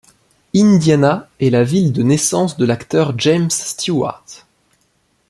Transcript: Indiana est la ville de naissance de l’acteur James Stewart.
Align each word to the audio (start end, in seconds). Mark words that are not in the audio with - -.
Indiana 0.55 1.29
est 1.39 1.51
la 1.51 1.63
ville 1.63 1.93
de 1.93 2.01
naissance 2.01 2.57
de 2.57 2.65
l’acteur 2.65 3.13
James 3.19 3.51
Stewart. 3.51 4.25